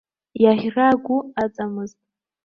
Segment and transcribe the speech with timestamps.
[0.43, 1.99] Иаӷьра гәы аҵамызт.